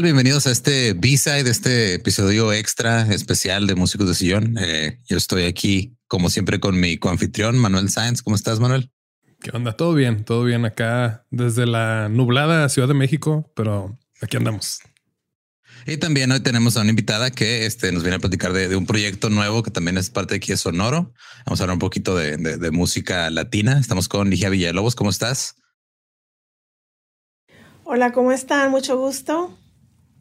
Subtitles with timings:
[0.00, 0.04] Tal?
[0.04, 4.56] Bienvenidos a este B-side, este episodio extra especial de Músicos de Sillón.
[4.58, 8.22] Eh, yo estoy aquí, como siempre, con mi coanfitrión Manuel Sáenz.
[8.22, 8.90] ¿Cómo estás, Manuel?
[9.40, 9.72] ¿Qué onda?
[9.72, 14.80] Todo bien, todo bien acá desde la nublada Ciudad de México, pero aquí andamos.
[15.86, 18.86] Y también hoy tenemos a una invitada que este, nos viene a platicar de, un
[18.86, 21.12] proyecto nuevo que también es parte de aquí de Sonoro.
[21.46, 23.78] Vamos a hablar un poquito de, de música latina.
[23.78, 24.94] Estamos con Ligia Villalobos.
[24.94, 25.56] ¿Cómo estás?
[27.84, 28.70] Hola, ¿cómo están?
[28.70, 29.59] Mucho gusto.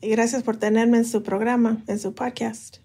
[0.02, 2.78] Y gracias por tenerme en su programa, en su podcast.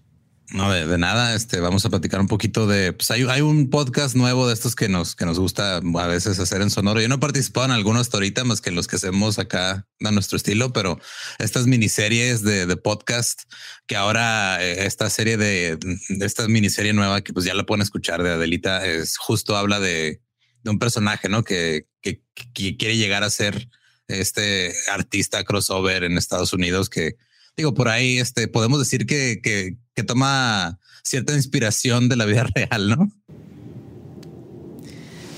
[0.52, 1.34] No, de, nada.
[1.34, 2.92] Este vamos a platicar un poquito de.
[2.92, 6.60] Pues hay, un podcast nuevo de estos que nos, que nos gusta a veces hacer
[6.60, 7.00] en sonoro.
[7.00, 10.36] Yo no he participado en algunos ahorita, más que los que hacemos acá a nuestro
[10.36, 11.00] estilo, pero
[11.38, 13.44] estas miniseries de, de podcast
[13.86, 17.82] que ahora eh, esta serie de, de, esta miniserie nueva que pues ya la pueden
[17.82, 20.20] escuchar de Adelita es justo habla de,
[20.62, 22.20] de un personaje, no que, que
[22.52, 23.70] quiere llegar a ser
[24.08, 27.16] este artista crossover en Estados Unidos que
[27.56, 32.90] digo por ahí este podemos decir que, que, toma cierta inspiración de la vida real,
[32.90, 33.10] ¿no?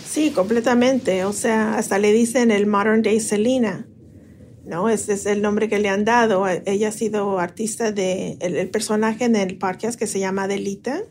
[0.08, 1.26] Sí, completamente.
[1.26, 3.86] O sea, hasta le dicen el modern day Selena.
[4.64, 6.46] No, ese es el nombre que le han dado.
[6.48, 11.02] Ella ha sido artista de el, personaje en el podcast que se llama Delita.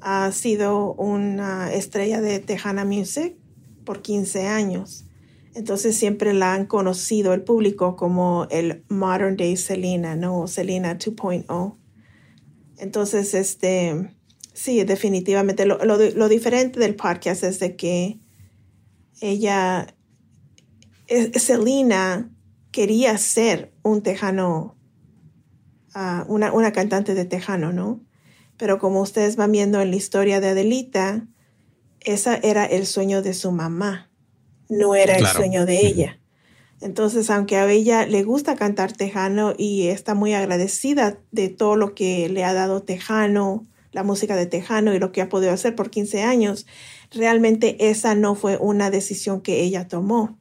[0.00, 3.34] Ha sido una estrella de Tejana Music
[3.84, 5.04] por 15 años.
[5.54, 10.46] Entonces siempre la han conocido el público como el modern day Selena, ¿no?
[10.46, 11.76] Selena 2.0.
[12.78, 14.14] Entonces, este,
[14.52, 15.66] sí, definitivamente.
[15.66, 18.20] Lo, lo, diferente del podcast es de que
[19.20, 19.94] ella,
[21.34, 22.30] Selena
[22.70, 24.76] quería ser un tejano,
[25.94, 28.00] ah, una, una cantante de tejano, ¿no?
[28.56, 31.26] Pero como ustedes van viendo en la historia de Adelita,
[32.02, 34.09] esa era el sueño de su mamá
[34.70, 36.18] no era el sueño de ella.
[36.80, 41.94] Entonces, aunque a ella le gusta cantar Tejano y está muy agradecida de todo lo
[41.94, 45.74] que le ha dado Tejano, la música de Tejano y lo que ha podido hacer
[45.74, 46.66] por 15 años,
[47.10, 50.38] realmente esa no fue una decisión que ella tomó.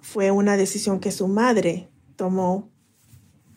[0.00, 2.70] Fue una decisión que su madre tomó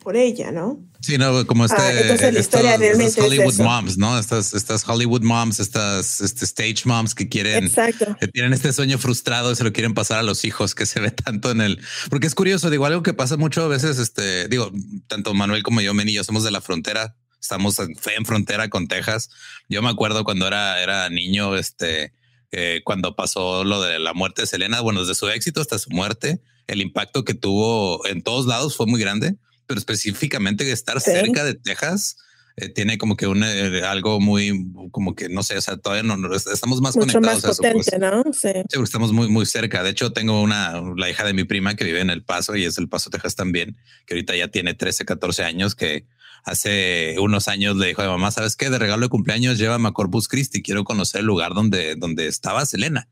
[0.08, 0.80] por ella, ¿no?
[1.02, 4.18] Sí, no, como este, ah, entonces la historia realmente Hollywood moms, ¿no?
[4.18, 7.70] Estas, estas Hollywood moms, estas este stage moms que quieren,
[8.18, 11.00] que tienen este sueño frustrado y se lo quieren pasar a los hijos que se
[11.00, 14.48] ve tanto en el, porque es curioso, digo, algo que pasa mucho a veces, este,
[14.48, 14.72] digo,
[15.08, 18.88] tanto Manuel como yo, Meni, yo somos de la frontera, estamos en, en frontera con
[18.88, 19.28] Texas.
[19.68, 22.14] Yo me acuerdo cuando era, era niño, este,
[22.50, 25.90] eh, cuando pasó lo de la muerte de Selena, bueno, desde su éxito hasta su
[25.90, 29.36] muerte, el impacto que tuvo en todos lados fue muy grande
[29.68, 32.16] pero específicamente estar cerca de Texas
[32.56, 36.02] eh, tiene como que un eh, algo muy como que no sé, o sea, todavía
[36.02, 37.62] no, estamos más conectados a eso.
[37.62, 37.86] Pues.
[38.00, 38.24] ¿no?
[38.32, 38.48] Sí.
[38.82, 39.84] estamos muy, muy cerca.
[39.84, 42.64] De hecho, tengo una, la hija de mi prima que vive en El Paso y
[42.64, 43.76] es El Paso, Texas también,
[44.06, 46.06] que ahorita ya tiene 13, 14 años, que
[46.44, 48.70] hace unos años le dijo a mamá, ¿sabes qué?
[48.70, 52.66] De regalo de cumpleaños llévame a Corpus Christi, quiero conocer el lugar donde, donde estaba
[52.66, 53.08] Selena.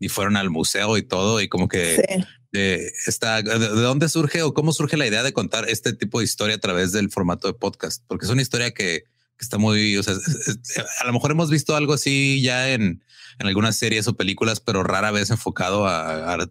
[0.00, 4.54] Y fueron al museo y todo, y como que de, esta, de, dónde surge o
[4.54, 7.54] cómo surge la idea de contar este tipo de historia a través del formato de
[7.54, 8.02] podcast?
[8.06, 9.04] Porque es una historia que,
[9.38, 13.04] está muy, a lo mejor hemos visto algo así ya en,
[13.38, 16.48] algunas series o películas, pero rara vez enfocado a,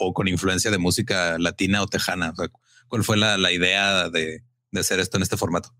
[0.00, 2.34] o con influencia de música latina o tejana.
[2.88, 4.42] ¿Cuál fue la, la idea de,
[4.72, 5.72] de hacer esto en este formato?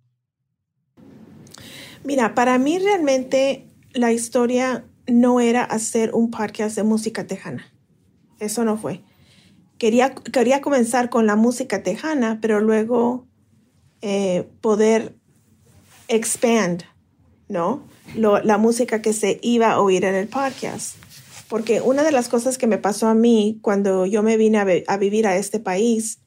[2.05, 7.73] Mira, para mí realmente la historia no era hacer un podcast de música tejana.
[8.39, 9.03] Eso no fue
[9.79, 13.27] quería, quería comenzar con la música tejana, pero luego
[14.03, 15.17] eh, poder
[16.09, 16.85] expand,
[17.49, 17.83] ¿no?
[18.15, 20.97] la música que se iba a oír en el podcast.
[21.49, 24.67] porque una de las cosas que me pasó a mí cuando yo me vine a,
[24.93, 26.19] a vivir a este país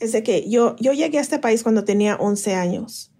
[0.00, 3.12] es de que yo, yo llegué a este país cuando tenía 11 años,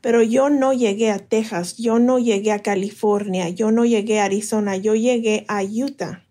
[0.00, 4.24] pero yo no llegué a Texas, yo no llegué a California, yo no llegué a
[4.24, 6.23] Arizona, yo llegué a Utah.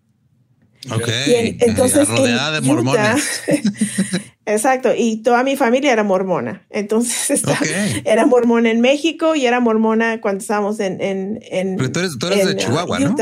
[0.92, 1.08] Ok.
[1.08, 3.24] en- entonces, rodeada en de mormones.
[4.46, 6.66] Exacto, y toda mi familia era mormona.
[6.70, 7.66] Entonces Ok.
[8.04, 12.18] era mormona en México y era mormona cuando estábamos en, en, en, Pero tú eres-
[12.18, 13.16] tú eres de en, uh, Chihuahua, ¿no?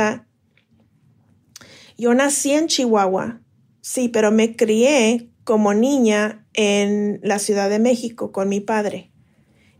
[1.99, 3.41] Yo nací en Chihuahua,
[3.81, 9.11] sí, pero me crié como niña en la Ciudad de México con mi padre.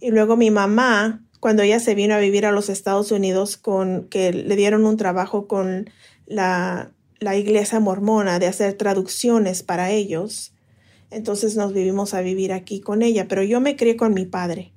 [0.01, 4.09] Y luego mi mamá, cuando ella se vino a vivir a los Estados Unidos, con
[4.09, 5.91] que le dieron un trabajo con
[6.27, 10.53] la, la iglesia mormona de hacer traducciones para ellos,
[11.11, 14.73] entonces nos vivimos a vivir aquí con ella, pero yo me crié con mi padre.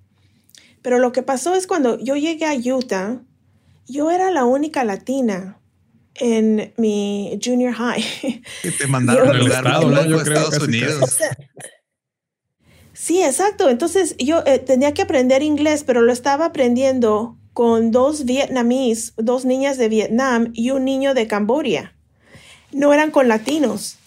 [0.81, 3.21] Pero lo que pasó es cuando yo llegué a Utah,
[3.87, 5.59] yo era la única latina
[6.15, 8.03] en mi junior high.
[8.61, 9.39] Que te mandaron al
[10.09, 11.17] Yo creo, Estados Unidos.
[12.93, 13.69] Sí, exacto.
[13.69, 19.45] Entonces yo eh, tenía que aprender inglés, pero lo estaba aprendiendo con dos vietnamíes, dos
[19.45, 21.94] niñas de Vietnam y un niño de Camboya.
[22.75, 23.97] No eran con latinos.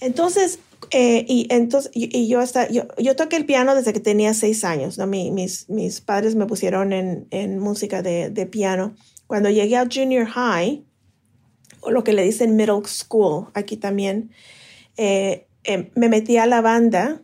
[0.00, 0.60] Entonces,
[0.92, 4.62] eh, y entonces, y, yo hasta, yo, yo toqué el piano desde que tenía seis
[4.62, 5.08] años, ¿no?
[5.08, 8.94] Mi- mis, mis padres me pusieron en, en música de, de piano.
[9.26, 10.84] Cuando llegué a junior high,
[11.80, 14.30] o lo que le dicen middle school, aquí también,
[14.96, 17.22] eh, eh, me metí a la banda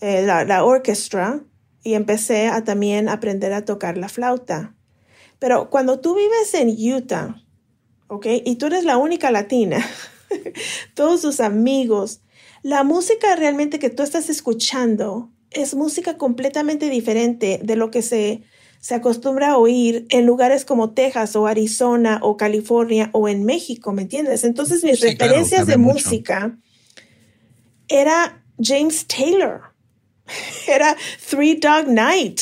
[0.00, 1.42] eh, la, la orquesta
[1.82, 4.74] y empecé a también aprender a tocar la flauta.
[5.38, 7.43] Pero cuando tú vives en Utah,
[8.08, 8.26] ¿ok?
[8.44, 9.84] Y tú eres la única latina,
[10.94, 12.20] todos tus amigos,
[12.62, 18.42] la música realmente que tú estás escuchando es música completamente diferente de lo que se,
[18.80, 23.92] se acostumbra a oír en lugares como Texas o Arizona o California o en México,
[23.92, 24.44] ¿me entiendes?
[24.44, 25.94] Entonces mis Sí, claro, referencias de mucho.
[25.94, 26.56] música
[27.88, 29.62] era James Taylor.
[30.66, 30.96] Era
[31.28, 32.40] Three Dog Night.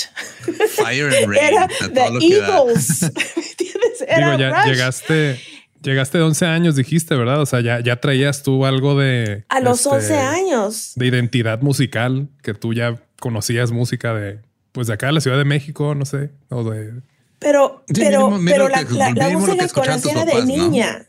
[0.69, 1.43] Fire and Rain.
[1.53, 2.25] Era The.
[2.25, 3.03] Eagles.
[3.03, 4.05] ¿Me entiendes?
[4.07, 4.71] Era Digo, ya Rush.
[4.71, 5.41] llegaste,
[5.83, 7.41] llegaste de 11 años, dijiste, ¿verdad?
[7.41, 9.45] O sea, ya, ya traías tú algo de...
[9.49, 10.93] A los este, 11 años.
[10.97, 14.41] De identidad musical, que tú ya conocías música de,
[14.73, 16.93] pues de acá de la Ciudad de México, no sé, o de...
[17.39, 20.45] Pero, Sí, pero, mínimo- mínimo pero la, que- la- la música conocía de ¿no?
[20.45, 21.07] niña.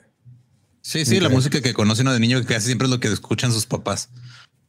[0.81, 3.07] Sí, sí, la música que conoce uno de niño que casi siempre es lo que
[3.07, 4.09] escuchan sus papás.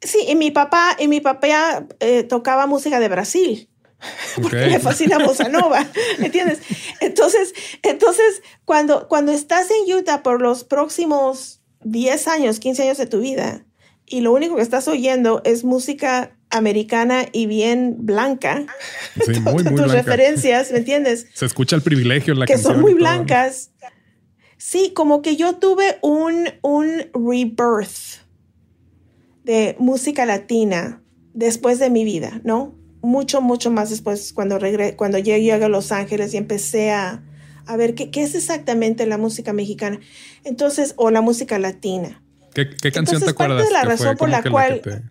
[0.00, 3.68] Sí, y mi papá, y mi papá eh, tocaba música de Brasil.
[4.42, 5.86] porque le fascina bossa nova,
[6.18, 6.60] ¿me entiendes?
[7.00, 13.06] Entonces, entonces cuando, cuando estás en Utah por los próximos 10 años, 15 años de
[13.06, 13.64] tu vida,
[14.06, 18.66] y lo único que estás oyendo es música americana y bien blanca,
[19.24, 19.94] Sí, muy, muy tus blanca.
[19.94, 21.26] referencias, ¿me entiendes?
[21.34, 23.70] Se escucha el privilegio en la que son muy blancas.
[24.56, 28.24] Sí, como que yo tuve un, un rebirth
[29.42, 31.02] de música latina
[31.34, 32.74] después de mi vida, ¿no?
[33.04, 37.22] Mucho, mucho más después cuando, regre cuando llegué a Los Ángeles y empecé a,
[37.66, 40.00] a ver qué, qué es exactamente la música mexicana.
[40.44, 42.22] Entonces, o la música latina.
[42.54, 43.66] ¿Qué, qué canción Entonces, te parte acuerdas?
[43.66, 45.02] de la que fue razón por la cual- te-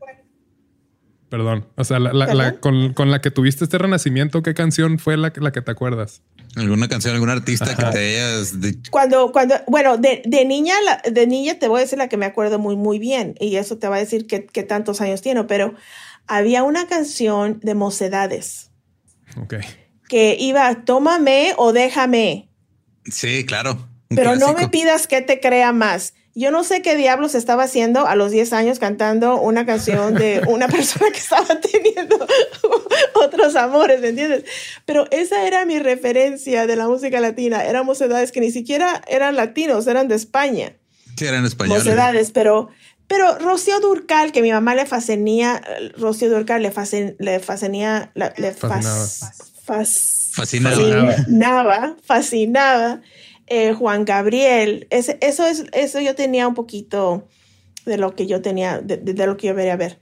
[1.29, 1.65] Perdón.
[1.77, 5.33] O sea, la, la- con, con la que tuviste este renacimiento, ¿qué canción fue la,
[5.35, 6.21] la que te acuerdas?
[6.55, 7.75] ¿Alguna canción, algún artista Ajá.
[7.89, 8.91] que te hayas dicho?
[8.91, 12.17] Cuando, cuando, bueno, de, de niña, la- de niña te voy a decir la que
[12.17, 15.23] me acuerdo muy, muy bien, y eso te va a decir qué qué tantos años
[15.23, 15.73] tiene, pero
[16.27, 18.71] había una canción de Mocedades
[19.41, 19.55] Ok.
[20.09, 22.49] que iba, tómame o déjame,
[23.05, 23.87] Sí, claro.
[24.09, 26.13] pero no me pidas que te crea más.
[26.35, 30.41] Yo no sé qué diablos estaba haciendo a los 10 años cantando una canción de
[30.47, 32.17] una persona que estaba teniendo
[33.13, 34.43] otros amores, ¿me entiendes?
[34.85, 37.63] Pero esa era mi referencia de la música latina.
[37.65, 40.73] Eran mocedades que ni siquiera eran latinos, eran de España.
[41.17, 41.77] Sí, era en español.
[41.77, 42.69] mocedades, pero,
[43.07, 45.61] pero Rocío Durcal, que mi mamá le fascinía,
[45.97, 49.05] Rocío Durcal le, fascin- le fascinía, la- le Fascinaba.
[49.05, 50.75] fas- fas- Fascinaba.
[51.15, 53.01] fascinaba, fascinaba,
[53.47, 57.27] eh, Juan Gabriel, ese- eso es, eso yo tenía un poquito
[57.85, 59.99] de lo que yo tenía, de, de- de lo que yo quería ver.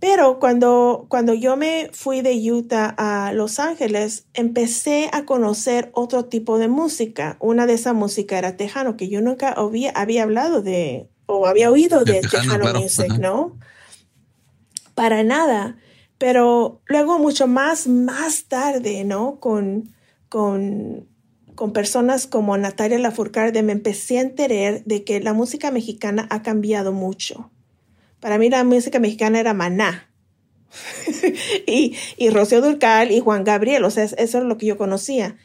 [0.00, 6.26] Pero cuando, cuando yo me fui de Utah a Los Ángeles, empecé a conocer otro
[6.26, 7.38] tipo de música.
[7.40, 11.70] Una de esa música era tejano, que yo nunca había, había hablado de, o había
[11.70, 13.18] oído De tejano, tejano, claro, music, ajá.
[13.18, 13.58] ¿no?
[14.94, 15.76] Para nada.
[16.18, 19.40] Pero luego mucho más, más tarde, ¿no?
[19.40, 19.90] Con,
[20.28, 21.08] con,
[21.54, 26.42] con personas como Natalia Lafourcade me empecé a enterar de que la música mexicana ha
[26.42, 27.50] cambiado mucho.
[28.20, 30.10] Para mí la música mexicana era maná.
[31.66, 35.36] y, y Rocío Durcal y Juan Gabriel, o sea, eso es lo que yo conocía.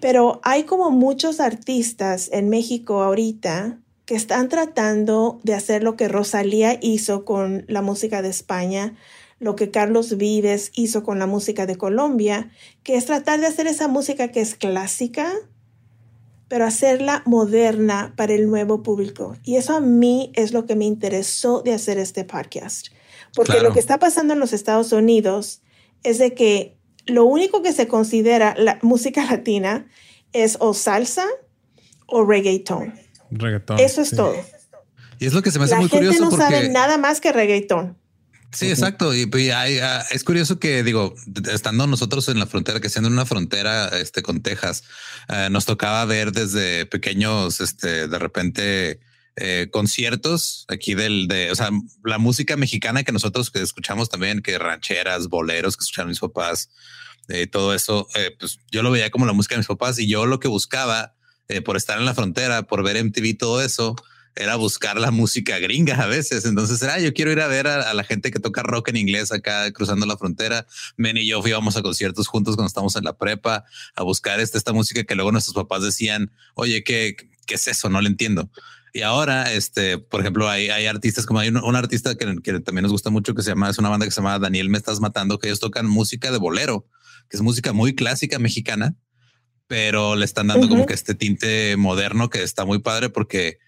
[0.00, 3.78] Pero hay como muchos artistas en México ahorita
[4.10, 8.96] que están tratando de hacer lo que Rosalía hizo con la música de España,
[9.38, 12.50] lo que Carlos Vives hizo con la música de Colombia,
[12.82, 15.32] que es tratar de hacer esa música que es clásica,
[16.48, 19.36] pero hacerla moderna para el nuevo público.
[19.44, 22.88] Y eso a mí es lo que me interesó de hacer este podcast.
[23.36, 25.62] Porque lo que está pasando en los Estados Unidos
[26.02, 26.76] es de que
[27.06, 29.86] lo único que se considera la música latina
[30.32, 31.26] es o salsa
[32.08, 33.09] o reggaeton.
[33.30, 33.78] Reggaeton.
[33.78, 34.34] Eso es todo.
[35.18, 36.96] Y es lo que se me hace la muy gente curioso no porque sabe nada
[36.98, 37.96] más que reggaeton.
[38.52, 39.14] Sí, exacto.
[39.14, 41.14] Y, y hay, ah, es curioso que digo,
[41.52, 44.82] estando nosotros en la frontera, que siendo una frontera este, con Texas,
[45.28, 49.00] eh, nos tocaba ver desde pequeños, este, de repente,
[49.36, 51.70] eh, conciertos aquí del, de, o sea,
[52.04, 56.70] la música mexicana que nosotros que escuchamos también, que rancheras, boleros que escucharon mis papás,
[57.28, 60.08] eh, todo eso, eh, pues yo lo veía como la música de mis papás y
[60.08, 61.14] yo lo que buscaba
[61.50, 63.96] eh, por estar en la frontera, por ver MTV, todo eso,
[64.36, 66.44] era buscar la música gringa a veces.
[66.44, 69.32] Entonces era, yo quiero ir a ver a, la gente que toca rock en inglés
[69.32, 70.66] acá cruzando la frontera.
[70.96, 73.64] Men y yo íbamos a conciertos juntos cuando estábamos en la prepa
[73.94, 77.16] a buscar este, esta música que luego nuestros papás decían, oye, ¿qué,
[77.46, 77.88] qué es eso?
[77.88, 78.50] No lo entiendo.
[78.92, 82.82] Y ahora, este, por ejemplo, hay, artistas como hay un, un artista que, que, también
[82.82, 85.00] nos gusta mucho que se llama, es una banda que se llama Daniel Me Estás
[85.00, 86.88] Matando, que ellos tocan música de bolero,
[87.28, 88.96] que es música muy clásica mexicana,
[89.70, 90.72] pero le están dando uh -huh.
[90.72, 93.58] como que este tinte moderno que está muy padre porque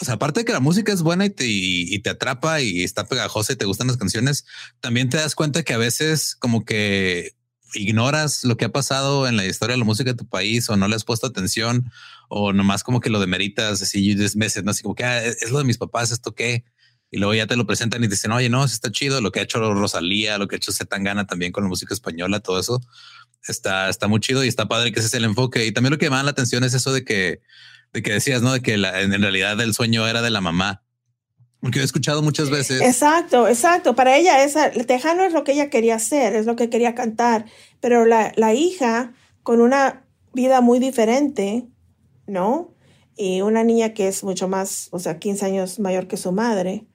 [0.00, 2.60] o sea, aparte de que la música es buena y te, y, y te, atrapa
[2.60, 4.44] y está pegajosa y te gustan las canciones,
[4.78, 7.34] también te das cuenta que a veces como que
[7.74, 10.76] ignoras lo que ha pasado en la historia de la música de tu país o
[10.76, 11.90] no le has puesto atención
[12.28, 15.58] o nomás como que lo demeritas así meses, no así como que ah, es lo
[15.58, 16.62] de mis papás, esto qué.
[17.10, 19.20] Y luego ya te lo presentan y te dicen, oye, no, eso está chido.
[19.20, 22.38] Lo que ha hecho Rosalía, lo que ha hecho Zetangana también con la música española,
[22.38, 22.80] todo eso
[23.46, 25.66] está, está muy chido y está padre que ese es el enfoque.
[25.66, 27.40] Y también lo que me llama la atención es eso de que
[27.92, 28.52] de que decías, ¿no?
[28.52, 30.82] De que la, en realidad el sueño era de la mamá.
[31.60, 32.80] Porque he escuchado muchas veces.
[32.80, 33.96] Exacto, exacto.
[33.96, 36.94] Para ella, esa, el tejano es lo que ella quería hacer, es lo que quería
[36.94, 37.46] cantar.
[37.80, 41.66] Pero la, la hija, con una vida muy diferente,
[42.26, 42.74] ¿no?
[43.16, 46.86] Y una niña que es mucho más, o sea, 15 años mayor que su madre,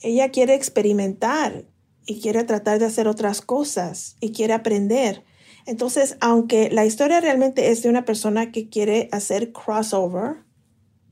[0.00, 1.66] ella quiere experimentar
[2.06, 5.22] y quiere tratar de hacer otras cosas y quiere aprender.
[5.66, 10.44] Entonces, aunque la historia realmente es de una persona que quiere hacer crossover,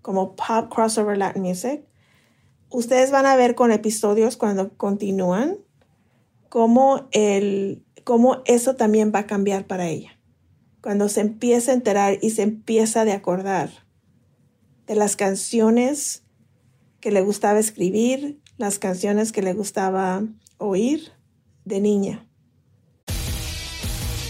[0.02, 1.85] como pop crossover Latin music,
[2.71, 5.59] ustedes van a ver con episodios cuando continúan
[6.49, 10.19] cómo, el, cómo eso también va a cambiar para ella.
[10.83, 13.71] Cuando se empieza a enterar y se empieza de acordar
[14.87, 16.25] de las canciones
[17.00, 20.25] que le gustaba escribir, las canciones que le gustaba
[20.59, 21.12] oír
[21.64, 22.29] de niña.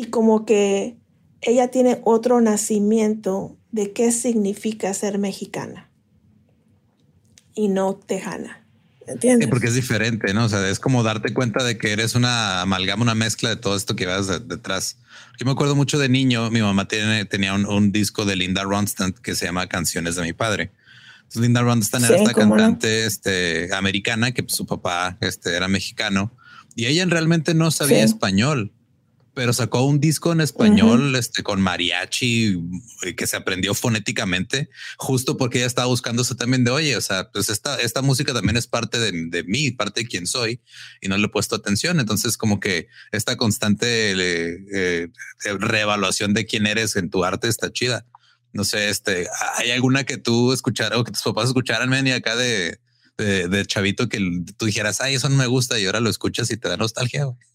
[0.00, 0.96] y como que
[1.42, 5.90] ella tiene otro nacimiento de qué significa ser mexicana
[7.54, 8.66] y no tejana.
[9.06, 9.46] ¿Entiendes?
[9.46, 10.46] Sí, porque es diferente, ¿no?
[10.46, 13.76] O sea, es como darte cuenta de que eres una amalgama, una mezcla de todo
[13.76, 14.96] esto que vas de, detrás.
[15.38, 18.62] Yo me acuerdo mucho de niño, mi mamá tiene, tenía un, un, disco de Linda
[18.62, 20.70] Ronstadt que se llama Canciones de mi padre.
[21.18, 23.06] Entonces, Linda Ronstadt sí, era esta cantante no?
[23.06, 26.34] este, americana que su papá este, era mexicano
[26.74, 28.04] y ella realmente no sabía sí.
[28.04, 28.72] español
[29.34, 31.18] pero sacó un disco en español uh -huh.
[31.18, 32.58] este, con mariachi
[33.16, 37.30] que se aprendió fonéticamente, justo porque ella estaba buscando eso también de, oye, o sea,
[37.30, 40.60] pues esta, esta música también es parte de, de mí, parte de quién soy,
[41.00, 42.00] y no le he puesto atención.
[42.00, 45.08] Entonces, como que esta constante eh, eh,
[45.58, 48.06] reevaluación de quién eres en tu arte está chida.
[48.52, 52.34] No sé, este, ¿hay alguna que tú escucharas o que tus papás escucharan, Manny, acá
[52.34, 52.80] de,
[53.16, 54.18] de, de, chavito que
[54.56, 57.24] tú dijeras, ay, eso no me gusta y ahora lo escuchas y te da nostalgia?
[57.24, 57.49] Güey?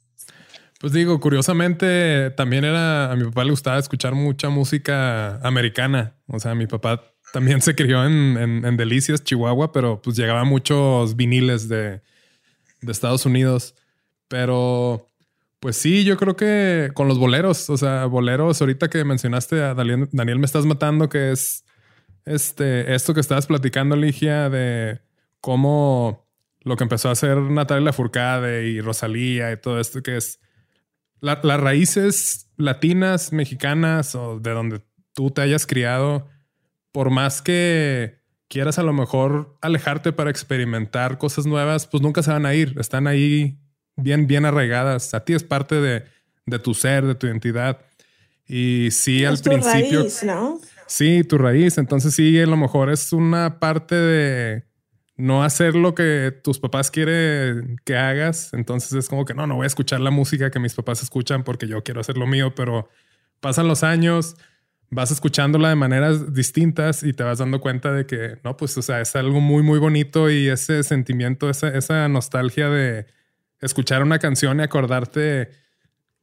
[0.80, 6.16] Pues digo, curiosamente también era, a mi papá le gustaba escuchar mucha música americana.
[6.28, 7.02] O sea, mi papá
[7.32, 12.02] también se crió en, en, Delicias, Chihuahua, pero pues llegaban muchos viniles de,
[12.82, 13.76] de, Estados Unidos.
[14.28, 15.10] Pero
[15.60, 19.74] pues sí, yo creo que con los boleros, o sea, boleros, ahorita que mencionaste a
[19.74, 21.66] Daniel, Daniel me estás matando, que es
[22.26, 25.00] este, esto que estabas platicando, Ligia, de
[25.42, 26.28] cómo
[26.62, 30.40] lo que empezó a hacer Natalia Lafourcade y Rosalía y todo esto, que es
[31.26, 34.82] la, las raíces latinas, mexicanas o de donde
[35.14, 36.28] tú te hayas criado,
[36.92, 42.32] por más que quieras a lo mejor alejarte para experimentar cosas nuevas, pues nunca se
[42.32, 42.76] van a ir.
[42.80, 43.58] Están ahí
[43.96, 45.16] bien, bien arraigadas.
[45.16, 46.04] A ti es parte de,
[46.46, 47.80] de tu ser, de tu identidad.
[48.48, 50.02] Y sí, al principio.
[50.02, 50.60] Raíz, ¿no?
[50.86, 51.80] Sí, tu raíz.
[51.80, 54.64] Entonces sí, a lo mejor es una parte de
[55.18, 58.54] no hacer lo que tus papás quieren que hagas.
[58.54, 61.44] Entonces es como que no, no voy a escuchar la música que mis papás escuchan
[61.44, 62.90] porque yo quiero hacer lo mío, pero
[63.40, 64.36] pasan los años,
[64.90, 68.82] vas escuchándola de maneras distintas y te vas dando cuenta de que no, pues, o
[68.82, 73.06] sea, es algo muy, muy bonito y ese sentimiento, esa, esa nostalgia de
[73.62, 75.50] escuchar una canción y acordarte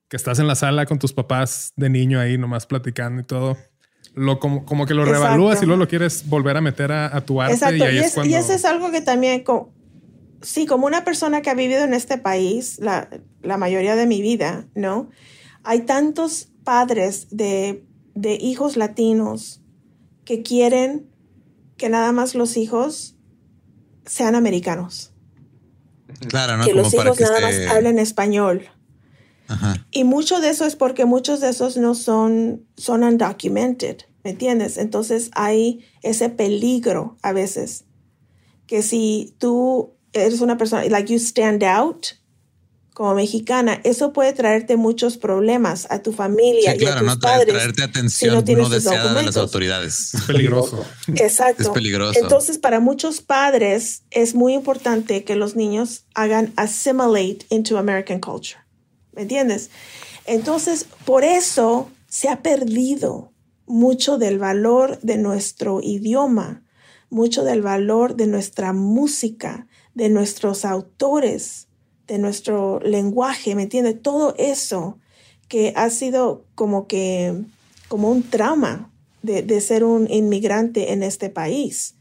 [0.09, 3.57] que estás en la sala con tus papás de niño ahí nomás platicando y todo
[4.15, 7.41] lo como, como que lo reevalúas y luego lo quieres volver a meter a, tu
[7.41, 7.77] arte.
[7.77, 9.45] Y, ahí es, y eso es algo que también,
[10.43, 13.09] sí, como una persona que ha vivido en este país la,
[13.43, 15.09] la mayoría de mi vida, ¿no?
[15.65, 19.63] Hay tantos padres de, de hijos latinos
[20.25, 21.07] que quieren
[21.77, 23.17] que nada más los hijos
[24.05, 25.13] sean americanos.
[26.29, 26.65] Claro, ¿no?
[26.65, 28.69] Que los hijos nada más hablen español.
[29.91, 34.79] Y mucho de eso es porque muchos de esos no son, son undocumented, ¿me entiendes?
[34.79, 37.85] Entonces hay ese peligro a veces
[38.67, 42.07] que si tú eres una persona, like you stand out
[42.95, 47.55] como mexicana, eso puede traerte muchos problemas a tu familia y a tus no padres.
[47.55, 50.15] traerte atención no, deseada de las autoridades.
[50.15, 50.85] Es peligroso.
[51.15, 51.63] Exacto.
[51.63, 52.19] Es peligroso.
[52.21, 58.62] Entonces, para muchos padres es muy importante que los niños hagan assimilate into American culture.
[59.15, 59.71] ¿Me entiendes?
[60.27, 63.33] Entonces, por eso se ha perdido
[63.67, 66.63] mucho del valor de nuestro idioma,
[67.11, 71.69] mucho del valor de nuestra música, de nuestros autores,
[72.07, 74.01] de nuestro lenguaje, ¿me entiendes?
[74.03, 74.99] Todo eso
[75.49, 77.45] que ha sido como que,
[77.89, 78.91] como un trauma
[79.23, 81.95] de, de ser un inmigrante en este país.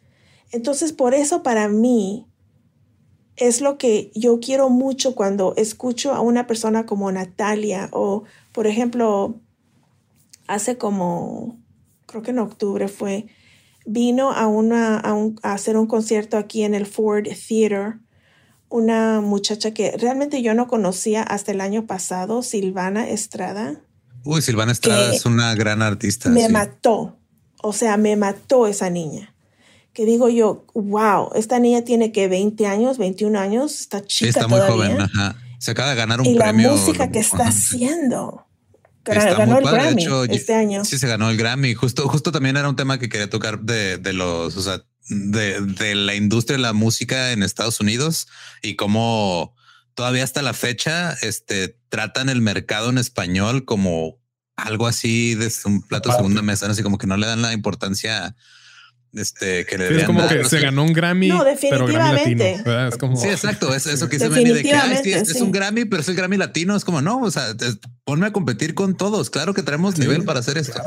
[0.52, 2.28] Entonces, por eso para mí,
[3.42, 8.68] es lo que yo quiero mucho cuando escucho a una persona como Natalia o, por
[8.68, 9.42] ejemplo,
[10.46, 11.60] hace como,
[12.06, 13.26] creo que en octubre fue,
[13.84, 17.96] vino a, una, a, hacer un concierto aquí en el Ford Theater
[18.70, 23.82] una muchacha que realmente yo no conocía hasta el año pasado, Silvana Estrada.
[24.24, 26.30] Uy, Silvana Estrada es una gran artista.
[26.30, 27.18] Me mató,
[27.64, 29.31] o sea, me mató esa niña
[29.94, 34.30] que digo yo, wow, esta niña tiene que 20 años, 21 años, está chica.
[34.30, 35.36] está muy joven, ajá.
[35.60, 36.70] Se acaba de ganar un y premio.
[36.70, 38.48] la música que está haciendo.
[39.06, 40.84] ganó el Grammy este año.
[40.86, 41.76] Sí, se ganó el Grammy.
[41.76, 45.62] Justo, justo también era un tema que quería tocar de, de los, o sea, de,
[45.62, 48.28] de la industria de la música en Estados Unidos
[48.64, 49.56] y cómo
[49.94, 54.18] todavía hasta la fecha este, tratan el mercado en español como
[54.56, 57.54] algo así de un plato de segunda mesa, así como que no le dan la
[57.54, 58.36] importancia
[59.14, 62.62] este, que le es como que se ganó un Grammy, no, definitivamente.
[62.64, 63.18] Pero Es como...
[63.18, 63.74] Sí, exacto.
[63.74, 66.76] Es eso que se me de que es, un Grammy, pero es el Grammy latino.
[66.76, 67.54] Es como no, o sea,
[68.06, 69.30] ponme a competir con todos.
[69.30, 70.82] Claro que tenemos nivel para hacer esto.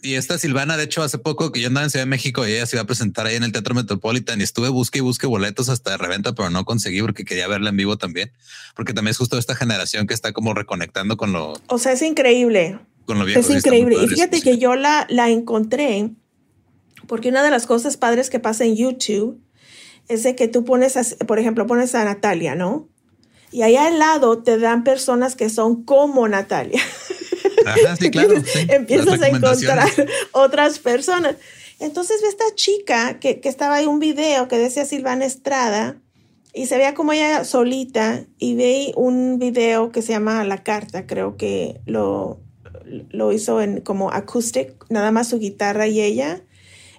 [0.00, 2.52] Y esta Silvana, de hecho, hace poco que yo andaba en Ciudad de México y
[2.52, 5.26] ella se iba a presentar ahí en el Teatro Metropolitan y estuve busque y busque
[5.26, 8.30] boletos hasta de reventa, pero no conseguí porque quería verla en vivo también,
[8.76, 11.54] porque también es justo esta generación que está como reconectando con lo.
[11.66, 12.78] O sea, es increíble.
[13.06, 13.40] Con lo viejo.
[13.40, 13.96] Es increíble.
[14.00, 16.10] Y fíjate que yo la, la encontré
[17.08, 19.40] porque una de las cosas padres que pasa en YouTube
[20.08, 22.88] es de que tú pones, por ejemplo, pones a Natalia, ¿no?
[23.50, 26.80] Y allá al lado te dan personas que son como Natalia.
[27.66, 28.34] Ajá, sí, claro.
[28.68, 29.88] Empiezas a encontrar
[30.32, 31.36] otras personas.
[31.80, 35.96] Entonces ve esta chica que, que estaba ahí un video que decía Silvana Estrada
[36.52, 41.06] y se veía como ella solita y ve un video que se llama La Carta,
[41.06, 42.40] creo que lo,
[43.10, 46.42] lo hizo en como acoustic, nada más su guitarra y ella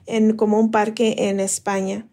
[0.10, 2.08] en como un parque en España.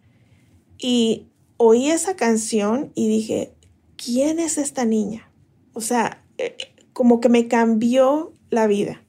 [0.77, 3.53] Y oí esa canción y dije,
[3.95, 5.31] ¿quién es esta niña?
[5.73, 6.55] O sea, eh,
[6.93, 9.03] como que me cambió la vida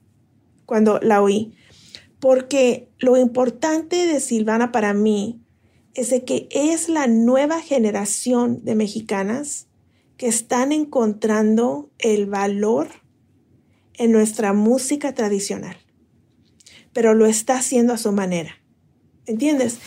[0.65, 1.53] cuando la oí.
[2.19, 5.41] Porque lo importante de Silvana para mí
[5.93, 9.67] es de que es la nueva generación de mexicanas
[10.17, 12.89] que están encontrando el valor
[13.93, 15.77] en nuestra música tradicional,
[16.93, 18.55] pero lo está haciendo a su manera.
[19.29, 19.77] ¿Entiendes?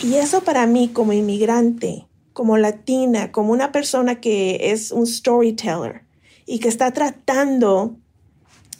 [0.00, 6.02] Y eso para mí como inmigrante, como latina, como una persona que es un storyteller
[6.46, 7.96] y que está tratando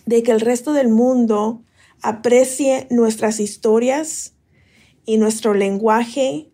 [0.06, 1.64] de que el resto del mundo
[2.02, 4.35] aprecie nuestras historias
[5.04, 6.52] y nuestro lenguaje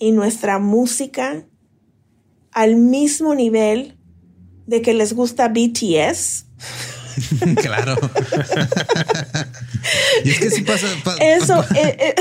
[0.00, 1.46] y nuestra música
[2.50, 3.96] al mismo nivel
[4.66, 6.46] de que les gusta BTS.
[7.62, 7.94] claro.
[10.24, 10.88] y es que si pasa.
[11.20, 11.64] eso.
[11.76, 12.14] Eh, eh.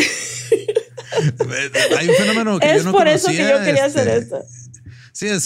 [1.97, 4.45] Hay un fenómeno que es yo no por eso que yo quería hacer este, esto.
[5.13, 5.45] Sí, es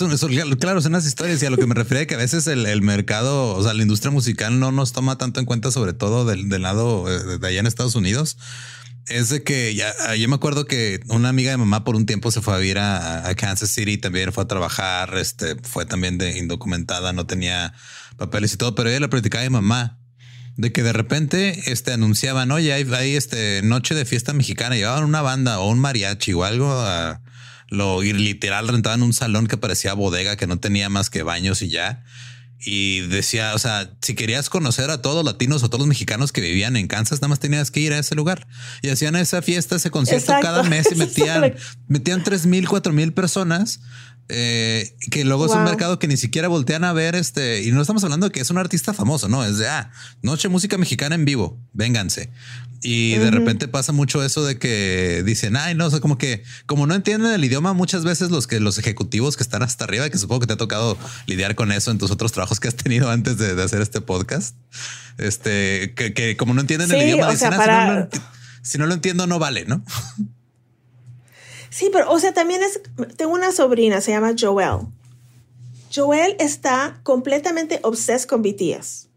[0.59, 3.53] claro, son unas historias y a lo que me refiero que a veces el, mercado,
[3.53, 7.05] o sea, la industria musical no nos toma tanto en cuenta, sobre todo del, lado
[7.09, 8.37] eh, de allá en Estados Unidos.
[9.07, 12.05] Es de que ya, ah, yo me acuerdo que una amiga de mamá por un
[12.05, 16.17] tiempo se fue a vivir a, Kansas City, también fue a trabajar, este, fue también
[16.17, 17.73] de indocumentada, no tenía
[18.15, 19.99] papeles y todo, pero ella le platicaba de mamá
[20.57, 25.03] de que de repente este, anunciaban, oye, hay, hay este, noche de fiesta mexicana, llevaban
[25.03, 27.21] una banda o un mariachi o algo, a,
[27.69, 31.61] lo ir literal rentaban un salón que parecía bodega, que no tenía más que baños
[31.61, 32.03] y ya.
[32.59, 36.31] Y decía, o sea, si querías conocer a todos los latinos o todos los mexicanos
[36.31, 38.47] que vivían en Kansas, nada más tenías que ir a ese lugar.
[38.81, 41.53] Y hacían esa fiesta, ese concierto cada mes y metían,
[41.87, 43.79] metían tres mil, cuatro mil personas
[44.29, 47.81] eh, que luego es un mercado que ni siquiera voltean a ver este y no
[47.81, 51.15] estamos hablando de que es un artista famoso, no es de ah, noche música mexicana
[51.15, 52.29] en vivo, vénganse.
[52.83, 56.85] Y de repente pasa mucho eso de que dicen, ay, no, o como que como
[56.85, 60.17] no entienden el idioma, muchas veces los que los ejecutivos que están hasta arriba, que
[60.17, 63.09] supongo que te ha tocado lidiar con eso en tus otros trabajos que has tenido
[63.09, 64.55] antes de, hacer este podcast,
[65.17, 68.07] este que, como no entienden el idioma, dicen, ah,
[68.61, 69.83] si no lo entiendo, no vale, no?
[71.69, 72.81] Sí, pero, o sea, también es,
[73.15, 74.87] tengo una sobrina, se llama Joel.
[75.93, 79.07] Joel está completamente obsessed con BTS.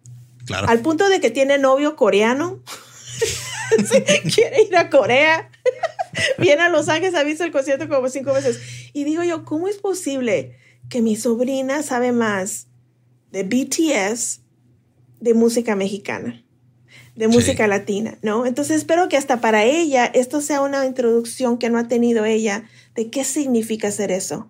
[0.47, 0.69] Claro.
[0.69, 2.61] Al punto de que tiene novio coreano.
[4.35, 5.51] quiere ir a Corea.
[6.39, 8.59] Viene a Los Ángeles, ha visto el concierto como cinco veces.
[8.93, 10.57] Y digo yo, ¿cómo es posible
[10.89, 12.67] que mi sobrina sabe más
[13.31, 14.41] de BTS
[15.21, 16.45] de música mexicana?
[17.17, 18.47] De música latina, ¿no?
[18.47, 22.65] Entonces espero que hasta para ella esto sea una introducción que no ha tenido ella
[22.95, 24.49] de qué significa hacer eso.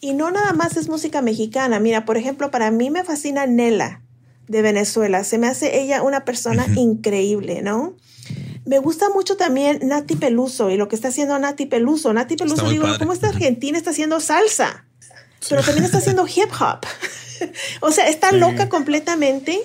[0.00, 1.80] Y no nada más es música mexicana.
[1.80, 4.02] Mira, por ejemplo, para mí me fascina Nela
[4.48, 5.24] de Venezuela.
[5.24, 7.96] Se me hace ella una persona increíble, ¿no?
[8.64, 12.12] Me gusta mucho también Nati Peluso y lo que está haciendo Nati Peluso.
[12.12, 14.84] Nati Peluso, digo, ¿cómo esta Argentina está haciendo salsa?
[15.48, 16.86] Pero también está haciendo hip hop.
[17.80, 19.60] o sea, está loca completamente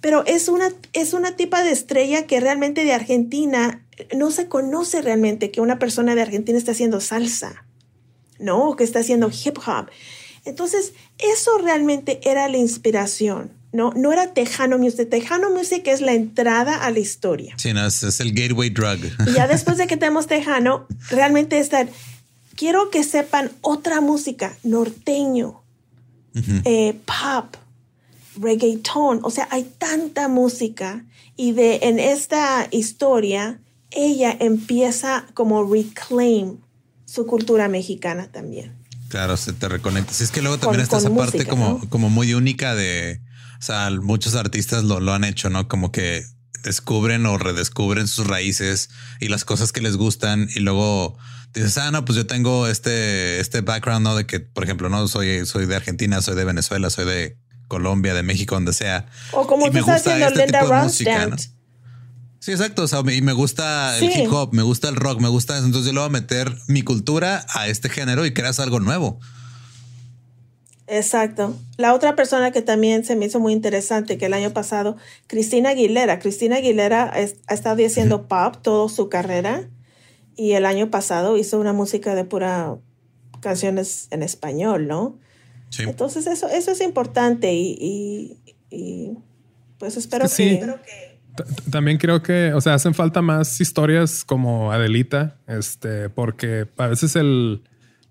[0.00, 3.84] pero es una, es una tipa de estrella que realmente de Argentina
[4.16, 7.64] no se conoce realmente que una persona de Argentina está haciendo salsa,
[8.38, 8.70] ¿no?
[8.70, 9.90] O que está haciendo hip hop.
[10.44, 13.92] Entonces, eso realmente era la inspiración, ¿no?
[13.94, 15.10] No era Tejano Music.
[15.10, 17.54] Tejano Music es la entrada a la historia.
[17.58, 19.00] Sí, no, es, el gateway drug.
[19.26, 21.86] Y ya después de que tenemos Tejano, realmente está,
[22.56, 25.62] quiero que sepan otra música, norteño,
[26.64, 27.56] eh, pop,
[28.40, 31.04] reggaeton, o sea, hay tanta música
[31.36, 36.58] y de en esta historia ella empieza como reclaim
[37.04, 38.76] su cultura mexicana también.
[39.08, 40.12] Claro, se te reconecta.
[40.12, 43.20] Sí, es que luego también está esa parte como, como muy única de,
[43.58, 45.66] o sea, muchos artistas lo, lo han hecho, ¿no?
[45.66, 46.24] Como que
[46.62, 51.18] descubren o redescubren sus raíces y las cosas que les gustan y luego
[51.52, 54.14] dices, ah, no, pues yo tengo este, este background, ¿no?
[54.14, 57.36] De que, por ejemplo, no soy, soy de Argentina, soy de Venezuela, soy de
[57.70, 59.06] Colombia, de México, donde sea.
[59.32, 61.40] O como tú estás haciendo este Linda Ronstadt.
[62.40, 62.82] Sí, exacto.
[62.82, 65.64] O sea, y me gusta el hip hop, me gusta el rock, me gusta eso.
[65.64, 69.18] Entonces yo le voy a meter mi cultura a este género y creas algo nuevo.
[70.86, 71.56] Exacto.
[71.76, 74.96] La otra persona que también se me hizo muy interesante que el año pasado,
[75.28, 76.18] Cristina Aguilera.
[76.18, 79.68] Cristina Aguilera ha estado haciendo pop toda su carrera
[80.34, 82.76] y el año pasado hizo una música de pura
[83.40, 85.18] canciones en español, ¿no?
[85.78, 88.36] Entonces eso, eso es importante y,
[89.78, 91.10] pues espero que...
[91.70, 97.16] También creo que, o sea, hacen falta más historias como Adelita, este, porque a veces
[97.16, 97.62] el,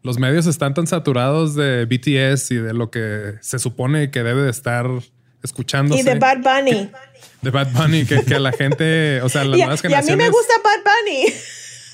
[0.01, 4.41] los medios están tan saturados de BTS y de lo que se supone que debe
[4.41, 4.87] de estar
[5.43, 5.95] escuchando.
[5.95, 6.89] Y de Bad Bunny.
[7.41, 10.09] De Bad Bunny, que, a la gente, o sea, las nuevas generaciones.
[10.09, 11.33] Y a mí me gusta Bad Bunny.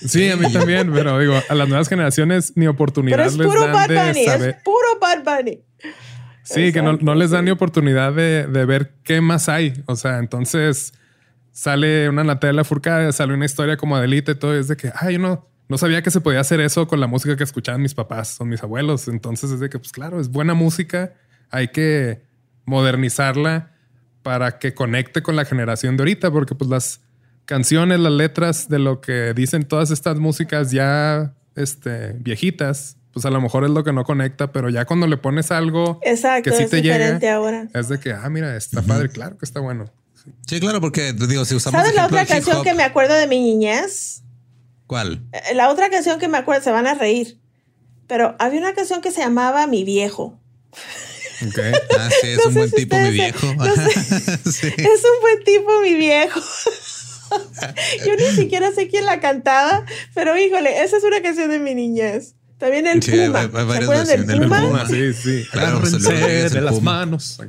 [0.07, 4.25] Sí, a mí también, pero digo, a las nuevas generaciones ni oportunidad les dan de
[4.25, 4.49] saber.
[4.49, 5.63] Es puro Bad Bunny.
[6.43, 9.73] Sí, que no, les dan ni oportunidad de, ver qué más hay.
[9.87, 10.93] O sea, entonces
[11.51, 14.57] sale una Natalia Furcada, sale una historia como Adelita y todo.
[14.57, 17.35] es de que, ay, no, no sabía que se podía hacer eso con la música
[17.35, 19.07] que escuchaban mis papás o mis abuelos.
[19.07, 21.13] Entonces es de que, pues claro, es buena música.
[21.49, 22.21] Hay que
[22.65, 23.71] modernizarla
[24.21, 27.01] para que conecte con la generación de ahorita, porque pues las
[27.45, 33.29] canciones, las letras de lo que dicen todas estas músicas ya este, viejitas, pues a
[33.29, 36.17] lo mejor es lo que no conecta, pero ya cuando le pones algo que
[36.51, 37.67] sí te llega, ahora.
[37.73, 39.85] es de que, ah, mira, está padre, claro que está bueno.
[40.47, 40.59] Sí.
[40.59, 41.79] claro, porque digo, si usamos.
[41.79, 44.23] ¿Sabes la otra canción que me acuerdo de mi niñez?
[44.87, 45.23] ¿Cuál?
[45.31, 47.39] Eh, la otra canción que me acuerdo, se van a reír,
[48.07, 50.39] pero había una canción que se llamaba Mi Viejo.
[51.97, 53.47] Ah, sí, es un buen tipo, mi viejo.
[53.47, 56.41] Es un buen tipo, mi viejo.
[58.05, 61.75] Yo ni siquiera sé quién la cantaba, pero híjole, esa es una canción de mi
[61.75, 62.35] niñez.
[62.57, 63.41] También el Puma.
[63.41, 64.87] ¿Se acuerdan del Puma?
[64.87, 65.45] Sí, sí.
[65.51, 67.37] Claro, de las manos.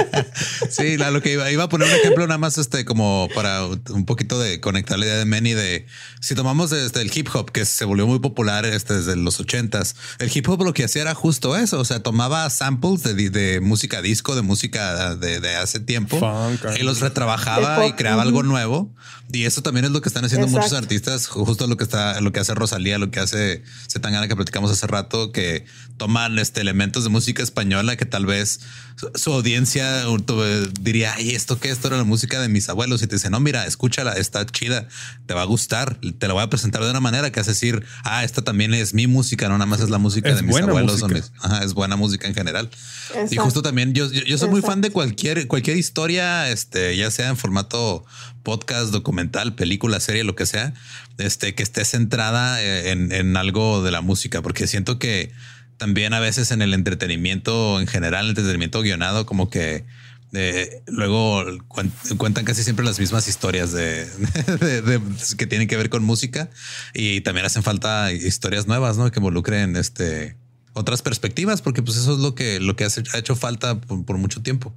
[0.70, 4.04] sí, lo que iba, iba, a poner un ejemplo nada más este como para un
[4.06, 5.86] poquito de conectar la idea de Manny de
[6.20, 9.96] si tomamos desde el hip hop que se volvió muy popular este, desde los ochentas,
[10.18, 13.60] el hip hop lo que hacía era justo eso, o sea, tomaba samples de, de
[13.60, 16.20] música disco, de música de, de hace tiempo
[16.78, 18.94] y los retrabajaba y creaba algo nuevo.
[19.32, 22.32] Y eso también es lo que están haciendo muchos artistas, justo lo que está, lo
[22.32, 25.64] que hace Rosalía, lo que hace Zetangana que platicamos hace rato, que
[25.96, 28.60] toman este elementos de música española que tal vez
[29.14, 30.04] su, audiencia
[30.80, 33.02] diría, ay, esto que esto era la música de mis abuelos.
[33.02, 34.86] Y te dice, no, mira, escúchala, está chida,
[35.26, 37.84] te va a gustar, te la voy a presentar de una manera que hace decir,
[38.04, 41.02] ah, esta también es mi música, no nada más es la música de mis abuelos.
[41.62, 42.70] es buena música en general.
[43.30, 47.28] Y justo también yo, yo, soy muy fan de cualquier, cualquier historia, este, ya sea
[47.28, 48.04] en formato
[48.42, 50.74] podcast, documental, película, serie, lo que sea,
[51.18, 55.32] este, que esté centrada eh, en, en algo de la música, porque siento que
[55.76, 59.84] también a veces en el entretenimiento en general, el entretenimiento guionado, como que
[60.32, 61.44] eh, luego
[62.16, 64.06] cuentan casi siempre las mismas historias de,
[65.36, 66.50] que tienen que ver con música
[66.94, 69.10] y también hacen falta historias nuevas, ¿no?
[69.10, 70.36] Que involucren este
[70.72, 74.40] otras perspectivas, porque pues eso es lo que lo que ha hecho falta por, mucho
[74.40, 74.72] tiempo.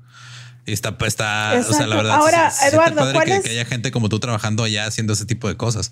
[0.65, 2.15] Y está, está, o sea, la verdad.
[2.15, 5.91] Ahora, Eduardo, que, que haya gente como tú trabajando allá haciendo ese tipo de cosas.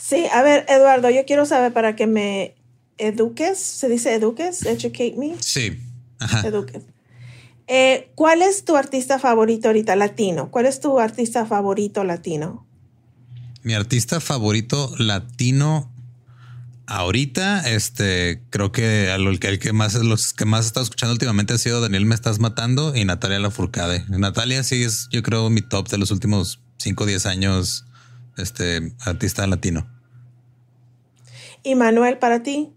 [0.00, 2.54] Sí, a ver, Eduardo, yo quiero saber para que me
[2.98, 4.66] eduques, ¿se dice eduques?
[4.66, 5.36] Educate me.
[5.40, 5.80] Sí.
[6.18, 6.46] Ajá.
[6.46, 6.82] Eduques.
[7.66, 10.50] Eh, ¿Cuál es tu artista favorito ahorita latino?
[10.50, 12.66] ¿Cuál es tu artista favorito latino?
[13.62, 15.89] Mi artista favorito latino
[16.90, 21.12] ahorita, este, creo que el que, el que más los que más he estado escuchando
[21.12, 24.04] últimamente ha sido Daniel Me Estás Matando y Natalia Lafourcade.
[24.08, 27.86] Natalia sí es, yo creo, mi top de los últimos 5 o 10 años,
[28.36, 29.88] este, artista latino.
[31.62, 32.72] ¿Y Manuel para ti?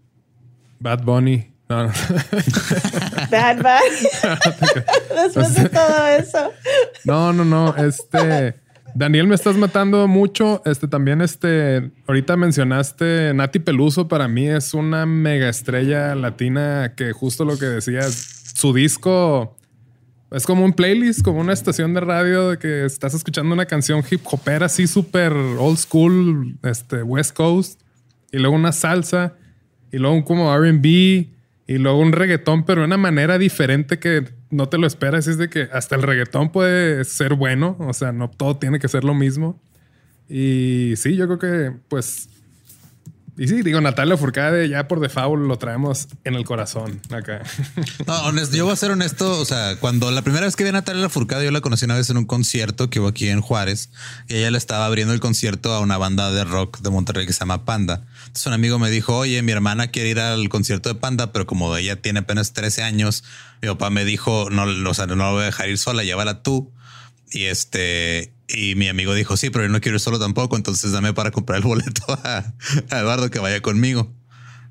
[0.78, 1.50] Bad Bunny.
[1.68, 1.86] No,
[3.30, 4.08] Bad Bunny.
[5.22, 6.52] Después de todo eso.
[7.04, 7.74] No, no, no.
[7.76, 8.63] Este.
[8.96, 10.62] Daniel, me estás matando mucho.
[10.64, 14.06] Este también, este, ahorita mencionaste Nati Peluso.
[14.06, 19.56] Para mí es una mega estrella latina que justo lo que decías, su disco
[20.30, 24.00] es como un playlist, como una estación de radio de que estás escuchando una canción
[24.08, 27.80] hip hopera así súper old school, este, West Coast,
[28.30, 29.34] y luego una salsa
[29.90, 31.33] y luego un como RB
[31.66, 35.26] y luego un reggaetón, pero de una manera diferente que no te lo esperas.
[35.26, 38.88] Es de que hasta el reggaetón puede ser bueno, o sea, no todo tiene que
[38.88, 39.62] ser lo mismo.
[40.28, 42.28] Y sí, yo creo que pues
[43.36, 47.42] y sí, digo, Natalia Furcade ya por default lo traemos en el corazón acá.
[48.06, 49.40] No, honesto, yo voy a ser honesto.
[49.40, 51.96] O sea, cuando la primera vez que vi a Natalia Furcade, yo la conocí una
[51.96, 53.90] vez en un concierto que hubo aquí en Juárez
[54.28, 57.32] y ella le estaba abriendo el concierto a una banda de rock de Monterrey que
[57.32, 58.04] se llama Panda.
[58.26, 61.46] Entonces un amigo me dijo, oye, mi hermana quiere ir al concierto de Panda, pero
[61.46, 63.24] como ella tiene apenas 13 años,
[63.62, 66.42] mi papá me dijo, no, o sea, no la voy a dejar ir sola, llévala
[66.42, 66.72] tú.
[67.30, 71.12] Y este, y mi amigo dijo, sí, pero yo no quiero solo tampoco, entonces dame
[71.12, 72.52] para comprar el boleto a,
[72.90, 74.12] Eduardo que vaya conmigo.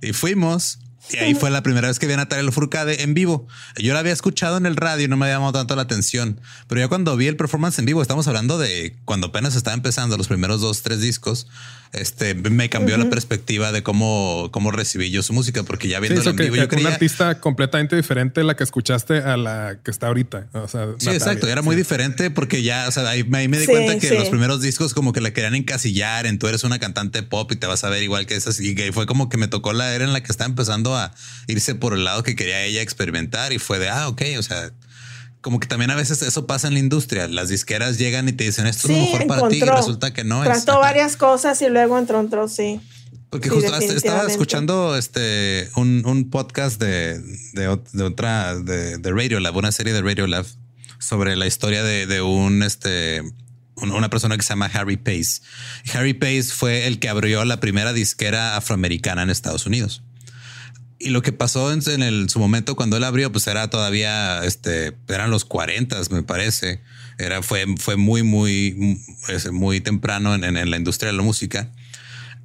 [0.02, 0.80] Y fuimos.
[1.12, 3.48] Y ahí fue la primera vez que vi a Natalia Furcade en vivo.
[3.78, 6.39] Yo la había escuchado en el radio y no me había llamado tanto la atención.
[6.68, 10.18] Pero ya cuando vi el performance en vivo, estamos hablando de cuando apenas estaba empezando
[10.18, 11.48] los primeros dos, tres discos
[11.94, 16.28] este me cambió la perspectiva de cómo, cómo recibí yo su música, porque ya viendo
[16.28, 16.88] en vivo, yo creía...
[16.88, 20.48] un artista completamente diferente la que escuchaste a la que está ahorita.
[20.54, 21.48] O sea, sí, exacto.
[21.48, 24.96] Era muy diferente porque ya, o sea, ahí, me di cuenta que los primeros discos
[24.96, 27.89] como que la querían encasillar en tú eres una cantante pop y te vas a
[27.89, 28.60] ver igual que esas.
[28.60, 31.13] Y fue como que me tocó la era en la que estaba empezando a
[31.47, 34.71] irse por el lado que quería ella experimentar y fue de, ah, ok, o sea,
[35.41, 37.27] como que también a veces eso pasa en la industria.
[37.27, 40.41] Las disqueras llegan y te dicen esto es mejor para ti y resulta que no.
[40.41, 42.79] Trató varias cosas y luego entró, entró, sí.
[43.29, 47.19] Porque justo estaba escuchando este un, podcast de,
[47.53, 50.45] de, otra de, de, Radio Lab, una serie de Radio Lab
[50.99, 53.23] sobre la historia de, un este
[53.75, 55.41] una persona que se llama Harry Pace.
[55.93, 60.03] Harry Pace fue el que abrió la primera disquera afroamericana en Estados Unidos.
[61.04, 65.32] Y lo que pasó en, su momento cuando él abrió, pues era todavía, este, eran
[65.32, 66.80] los 40, me parece.
[67.18, 69.02] Era, fue, fue muy, muy,
[69.52, 71.70] muy temprano en, la industria de la música.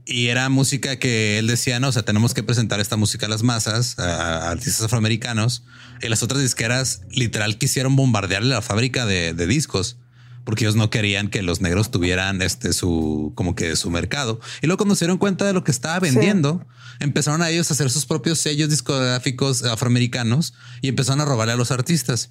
[0.07, 3.29] Y era música que él decía, no, o sea, tenemos que presentar esta música a
[3.29, 5.63] las masas, a, artistas afroamericanos.
[6.03, 9.99] Y las otras disqueras literal quisieron bombardearle la fábrica de discos
[10.49, 14.41] porque ellos no querían que los negros tuvieran este su como que su mercado.
[14.63, 16.67] Y luego cuando se dieron cuenta de lo que estaba vendiendo,
[17.01, 21.57] empezaron a ellos a hacer sus propios sellos discográficos afroamericanos y empezaron a robarle a
[21.57, 22.31] los artistas.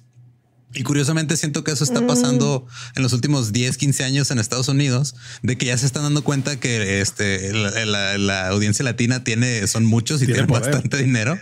[0.74, 4.66] Y curiosamente siento que eso está pasando en los últimos 10, 15 años en Estados
[4.66, 9.84] Unidos, de que ya se están dando cuenta que este, la, audiencia latina tiene, son
[9.84, 11.38] muchos y tienen bastante dinero.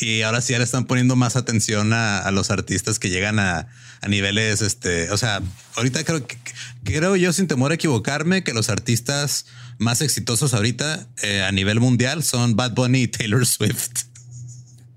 [0.00, 3.68] Y ahora sí ya le están poniendo más atención a, los artistas que llegan a,
[4.08, 5.40] niveles, este, o sea,
[5.76, 6.36] ahorita creo que,
[6.84, 9.46] creo yo sin temor a equivocarme que los artistas
[9.78, 14.04] más exitosos ahorita eh, a nivel mundial son Bad Bunny y Taylor Swift.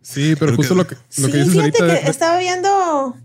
[0.02, 1.98] Sí, pero justo lo que, lo que dices ahorita.
[1.98, 3.15] estaba viendo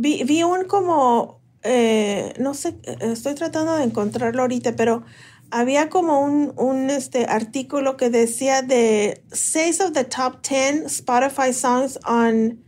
[0.00, 5.04] vi, vi un como, eh, no sé, estoy tratando de encontrarlo ahorita, pero
[5.50, 11.52] había como un, un este, artículo que decía de seis of the top ten Spotify
[11.52, 12.58] songs on,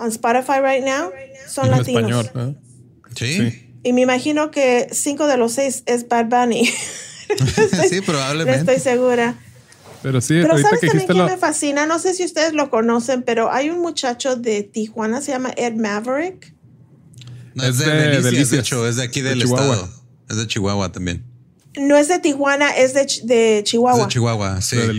[0.00, 1.10] on Spotify right now
[1.46, 2.26] son latinos.
[2.26, 2.58] Español,
[3.14, 3.74] ¿Sí?
[3.82, 6.66] Y me imagino que cinco de los seis es Bad Bunny.
[7.88, 8.60] sí, probablemente.
[8.60, 9.36] estoy segura.
[10.02, 11.86] Pero sí, pero ¿sabes también que me fascina?
[11.86, 15.74] No sé si ustedes lo conocen, pero hay un muchacho de Tijuana, se llama Ed
[15.74, 16.54] Maverick
[17.56, 19.88] es, de, de hecho, es de aquí del estado.
[20.28, 21.24] Es de Chihuahua también.
[21.78, 24.00] No es de Tijuana, es de, de Chihuahua.
[24.00, 24.76] Es de Chihuahua, sí.
[24.76, 24.92] De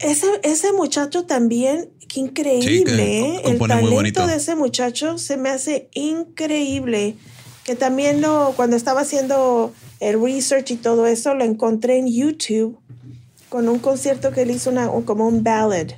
[0.00, 3.42] Ese, ese muchacho también, qué increíble, ¿eh?
[3.44, 7.16] El talento de ese muchacho se me hace increíble.
[7.64, 12.78] Que también lo, cuando estaba haciendo el research y todo eso, lo encontré en YouTube
[13.48, 15.88] con un concierto que él hizo una, como un ballad.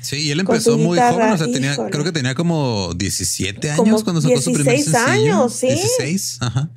[0.00, 4.04] Sí, y él empezó muy joven, o sea, tenía, creo que tenía como 17 años
[4.04, 4.98] cuando sacó su primer sencillo.
[5.06, 5.66] años, sí.
[5.66, 6.70] 16, ajá.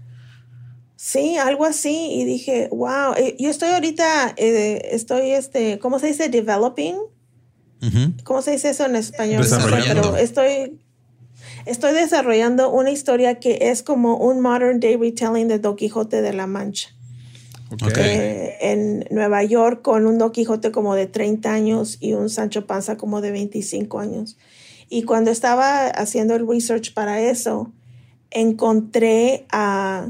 [1.13, 2.09] Sí, algo así.
[2.11, 6.27] Y dije, wow, eh, yo estoy ahorita, eh, estoy, este, ¿cómo se dice?
[6.27, 6.95] Developing.
[8.23, 9.45] ¿Cómo se dice eso en español?
[9.85, 10.79] Pero estoy,
[11.67, 16.33] estoy desarrollando una historia que es como un modern day retelling de Don Quijote de
[16.33, 16.89] la Mancha.
[17.95, 22.65] Eh, en Nueva York con un Don Quijote como de 30 años y un Sancho
[22.65, 24.37] Panza como de 25 años.
[24.89, 27.71] Y cuando estaba haciendo el research para eso,
[28.31, 30.09] encontré a,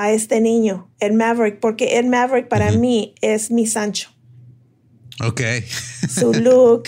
[0.00, 4.10] a este niño, el Maverick, porque el Maverick para mí es mi Sancho.
[5.22, 5.42] Ok.
[6.08, 6.84] Su look,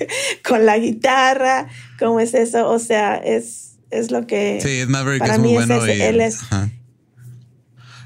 [0.44, 2.68] con la guitarra, ¿cómo es eso?
[2.68, 4.58] O sea, es, es lo que...
[4.60, 6.40] Sí, Maverick para mí es él es,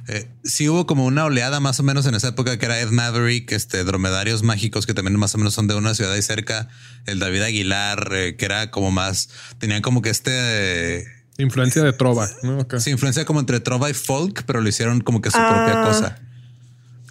[0.09, 2.91] eh, sí hubo como una oleada más o menos en esa época que era Ed
[2.91, 6.69] Maverick, este Dromedarios Mágicos, que también más o menos son de una ciudad ahí cerca,
[7.07, 11.20] el David Aguilar, eh, que era como más, tenían como que este...
[11.43, 12.67] influencia de trova, ¿no?
[12.79, 15.87] Sí, influencia como entre trova y folk, pero lo hicieron como que su propia ah.
[15.87, 16.19] cosa.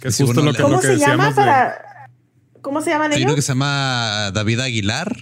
[0.00, 2.08] Que es justo lo que, ¿Cómo se llama para...
[2.62, 3.18] ¿Cómo se llaman ellos?
[3.18, 5.16] Hay uno que se llama David Aguilar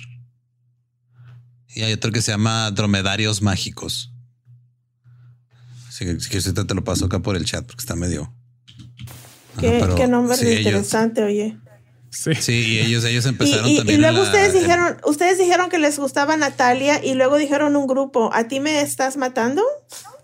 [1.69, 4.13] y hay otro que se llama Dromedarios Mágicos.
[5.91, 8.33] Si, si te lo paso acá por el chat porque está medio.
[9.61, 11.59] Qué, nombre interesante, oye.
[12.11, 12.35] Sí.
[12.35, 13.99] sí, y ellos, ellos empezaron y, también.
[13.99, 18.31] Y luego ustedes dijeron, ustedes dijeron que les gustaba Natalia y luego dijeron un grupo.
[18.33, 19.63] ¿A ti me estás matando?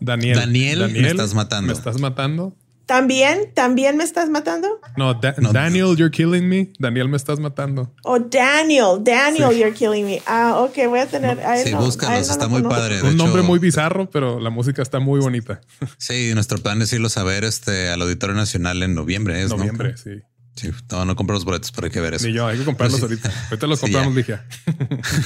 [0.01, 0.39] Daniel.
[0.39, 1.69] Daniel, me estás matando.
[1.69, 2.57] ¿Me estás matando?
[2.87, 3.51] ¿También?
[3.55, 4.81] ¿También me estás matando?
[4.97, 6.71] No, Daniel, you're killing me.
[6.79, 7.91] Daniel, me estás matando.
[8.03, 10.23] Oh, Daniel, Daniel, you're killing me.
[10.27, 11.39] Ah, ok, voy a tener.
[11.65, 13.03] sí, búscanos, está muy padre.
[13.03, 15.61] Un nombre muy bizarro, pero la música está muy bonita.
[15.97, 19.43] Sí, nuestro plan es irlo a ver este, al Auditorio Nacional en noviembre.
[19.43, 20.23] ¿es, noviembre, sí.
[20.57, 22.27] Sí, no, no compro los boletos, pero hay que ver eso.
[22.27, 23.33] Ni yo, hay que comprarlos ahorita.
[23.51, 24.39] Ahorita los compramos, dije.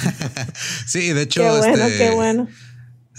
[0.86, 1.42] sí, de hecho.
[1.42, 2.48] Qué bueno, este, qué bueno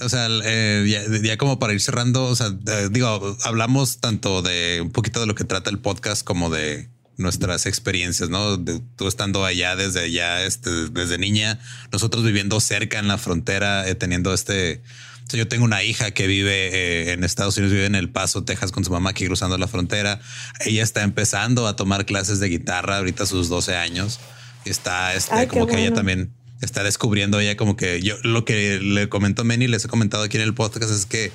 [0.02, 2.52] o sea, eh, ya, como para ir cerrando, o sea,
[2.91, 7.65] digo, hablamos tanto de un poquito de lo que trata el podcast como de nuestras
[7.65, 8.58] experiencias, ¿no?
[8.58, 11.60] De, tú estando allá desde allá, este, desde niña,
[11.91, 14.82] nosotros viviendo cerca en la frontera, eh, teniendo este...
[15.32, 18.71] yo tengo una hija que vive eh, en Estados Unidos, vive en El Paso, Texas,
[18.71, 20.19] con su mamá aquí cruzando la frontera.
[20.65, 24.19] Ella está empezando a tomar clases de guitarra ahorita a sus 12 años.
[24.65, 29.08] Está este, como que ella también está descubriendo ella como que yo lo que le
[29.08, 31.32] comentó Manny, les he comentado aquí en el podcast es que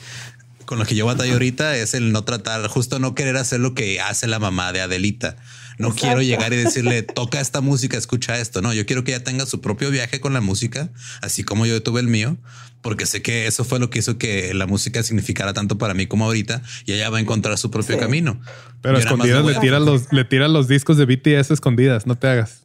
[0.67, 3.75] con lo que yo batallo ahorita es el no tratar, justo no querer hacer lo
[3.75, 5.37] que hace la mamá de Adelita.
[5.79, 8.63] No quiero llegar y decirle, toca esta música, escucha esto.
[8.63, 11.83] No, yo quiero que ella tenga su propio viaje con la música, así como yo
[11.83, 12.37] tuve el mío,
[12.83, 16.07] porque sé que eso fue lo que hizo que la música significara tanto para mí
[16.07, 18.41] como ahorita y ella va a encontrar su propio camino.
[18.83, 22.63] Pero escondidas le tiran los, le tiran los discos de BTS escondidas, no te hagas.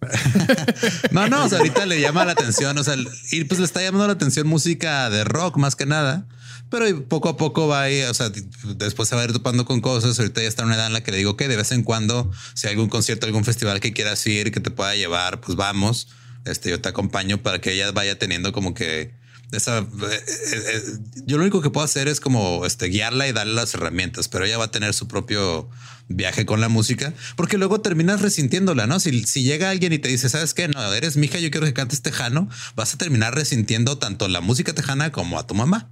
[1.12, 2.96] no, no, ahorita le llama la atención, o sea,
[3.32, 6.28] y pues le está llamando la atención música de rock más que nada.
[6.70, 8.32] Pero poco a poco va ahí, o sea,
[8.76, 10.20] después se va a ir topando con cosas.
[10.20, 11.84] Ahorita ya está en una edad en la que le digo que de vez en
[11.84, 15.58] cuando, si hay algún concierto, algún festival que quieras ir, que te pueda llevar, pues
[15.58, 16.10] vamos.
[16.46, 19.20] este, yo te acompaño para que ella vaya teniendo como que
[19.52, 20.82] esa, eh, eh, eh,
[21.26, 24.46] yo lo único que puedo hacer es como este, guiarla y darle las herramientas, pero
[24.46, 25.68] ella va a tener su propio
[26.08, 29.00] viaje con la música, porque luego terminas resintiéndola, ¿no?
[29.00, 30.68] Si, si llega alguien y te dice, ¿sabes qué?
[30.68, 34.42] No, eres mi hija, yo quiero que cantes tejano, vas a terminar resintiendo tanto la
[34.42, 35.90] música tejana como a tu mamá.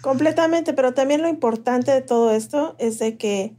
[0.00, 3.54] Completamente, pero también lo importante de todo esto es de que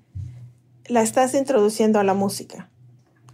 [0.88, 2.70] la estás introduciendo a la música.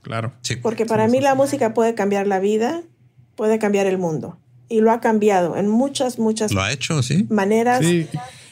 [0.02, 0.34] Claro.
[0.42, 0.56] Sí.
[0.58, 2.82] Porque para mí la música puede cambiar la vida,
[3.36, 4.38] puede cambiar el mundo
[4.70, 7.26] y lo ha cambiado en muchas, muchas lo ha hecho, ¿sí?
[7.30, 7.80] maneras.
[7.80, 8.08] Sí.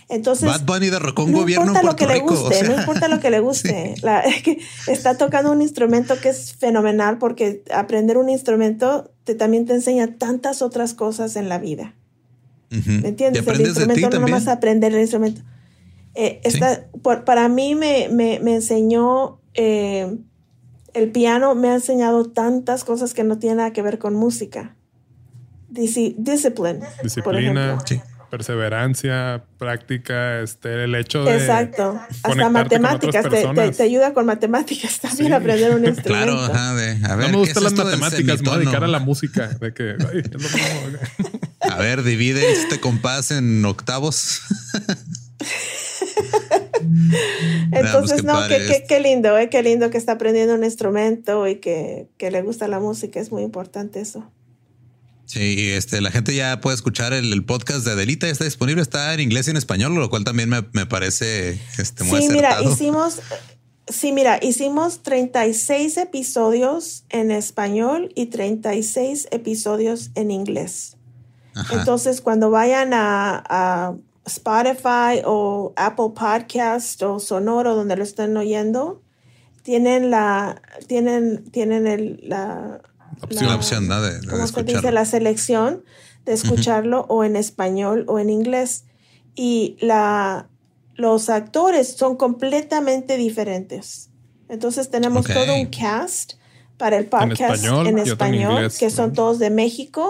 [0.07, 3.19] Entonces, Bad Bunny derrocó un no gobierno importa lo que le guste, no importa lo
[3.19, 3.95] que le guste.
[4.03, 9.65] La, que está tocando un instrumento que es fenomenal porque aprender un instrumento te, también
[9.65, 11.95] te enseña tantas otras cosas en la vida.
[12.70, 13.47] ¿Me entiendes?
[13.47, 15.41] El instrumento no nomás aprender el instrumento.
[16.13, 16.41] Eh,
[17.01, 20.18] por, para mí me, me, me enseñó, eh,
[20.93, 24.76] el piano me ha enseñado tantas cosas que no tienen nada que ver con música
[25.76, 26.80] discipline.
[27.03, 27.78] Disciplina,
[28.30, 31.38] perseverancia, práctica, este, el hecho de.
[31.38, 31.99] Exacto.
[32.24, 33.26] Hasta matemáticas.
[33.78, 36.34] Te, ayuda con matemáticas también a aprender un instrumento.
[36.34, 38.88] Claro, ajá, de, a ver, no me gustan las matemáticas, me voy a dedicar a
[38.88, 39.49] la música.
[39.59, 39.95] De que,
[41.72, 44.41] a ver, divide este compás en octavos.
[47.72, 52.32] Entonces, no, qué, lindo, eh, qué lindo que está aprendiendo un instrumento y que, que
[52.32, 53.20] le gusta la música.
[53.20, 54.32] Es muy importante eso.
[55.26, 59.20] Sí, este, la gente ya puede escuchar el, podcast de Adelita, está disponible, está en
[59.20, 63.20] inglés y en español, lo cual también me, parece este, muy Sí, mira, hicimos,
[63.88, 70.94] sí, mira, hicimos 36 episodios en español y 36 episodios en inglés.
[71.71, 73.95] Entonces, cuando vayan a,
[74.25, 79.03] Spotify o Apple Podcast o Sonoro, donde lo estén oyendo,
[79.61, 82.81] tienen la, tienen, tienen el, la,
[83.29, 84.01] la opción, ¿no?
[84.01, 84.91] De, se dice?
[84.91, 85.83] La selección
[86.25, 88.85] de escucharlo o en español o en inglés.
[89.35, 90.49] Y la,
[90.95, 94.09] los actores son completamente diferentes.
[94.49, 96.33] Entonces tenemos todo un cast
[96.77, 100.09] para el podcast en español, que son todos de México.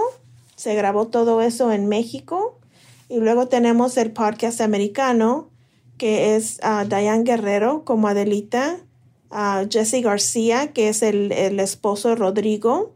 [0.56, 2.60] Se grabó todo eso en México.
[3.10, 5.50] Y luego tenemos el podcast americano,
[5.98, 8.78] que es uh, Diane Guerrero como Adelita,
[9.32, 12.94] uh, Jesse García, que es el, el esposo de Rodrigo,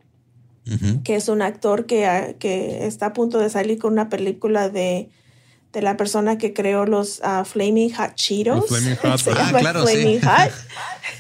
[1.04, 4.70] que es un actor que, ah, que, está a punto de salir con una película
[4.70, 5.10] de,
[5.72, 8.68] de la persona que creó los uh, Flaming Hot Cheetos.
[8.68, 10.26] Flaming Hot, ah, claro, Flaming sí.
[10.26, 10.52] Hot.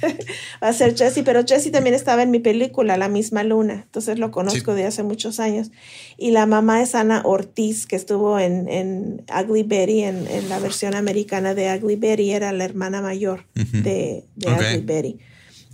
[0.63, 4.17] Va a ser Jesse, pero Jesse también estaba en mi película, La misma luna, entonces
[4.17, 5.71] lo conozco de hace muchos años.
[6.17, 10.59] Y la mamá es Ana Ortiz, que estuvo en, en Ugly Betty, en, en, la
[10.59, 15.19] versión americana de Ugly Betty, era la hermana mayor de, de Ugly Betty,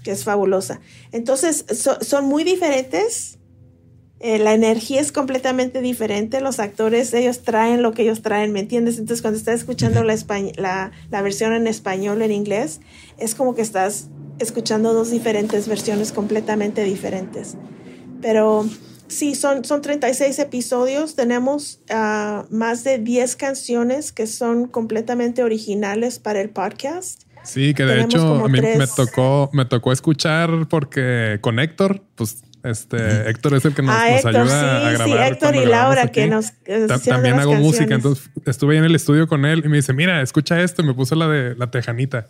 [0.03, 0.81] que es fabulosa.
[1.13, 1.65] Entonces,
[2.01, 3.37] son muy diferentes
[4.25, 6.41] eh, la energía es completamente diferente.
[6.41, 8.97] Los actores, ellos traen lo que ellos traen, ¿me entiendes?
[8.97, 10.15] Entonces, cuando estás escuchando la,
[10.57, 12.81] la, la, versión en español, en inglés,
[13.19, 14.07] es como que estás
[14.39, 17.55] escuchando dos diferentes versiones completamente diferentes.
[18.19, 18.67] Pero
[19.07, 21.13] sí, son, son 36 episodios.
[21.13, 27.21] Tenemos uh, más de 10 canciones que son completamente originales para el podcast.
[27.43, 32.41] Sí, que de hecho a mí me tocó, me tocó escuchar porque con Héctor, pues
[32.65, 35.27] este, Héctor es el que nos, ah, ayuda a grabar.
[35.27, 36.53] Sí, Héctor y Laura que nos,
[37.05, 40.21] También hago música, entonces estuve ahí en el estudio con él y me dice, mira,
[40.21, 42.27] escucha esto, y me puso la de la tejanita.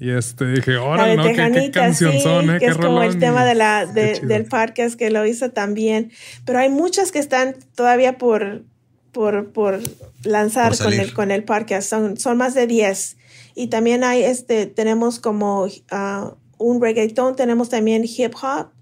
[0.00, 1.24] Y este dije, órale, ¿no?
[1.24, 2.54] ¿Qué, canción son?
[2.54, 2.58] Eh?
[2.58, 6.10] Que es como el tema de la, del podcast que lo hizo también.
[6.44, 8.64] Pero hay muchas que están todavía por,
[9.12, 9.80] por, por
[10.24, 11.88] lanzar con el, con el podcast.
[11.88, 13.16] Son, son más de 10.
[13.54, 18.73] Y también hay, este, tenemos como uh, un reggaeton, tenemos también hip hop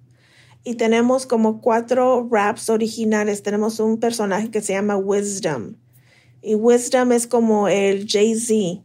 [0.65, 3.43] y tenemos como cuatro raps originales.
[3.43, 5.75] Tenemos un personaje que se llama Wisdom.
[6.41, 8.83] Y Wisdom es como el Jay-Z.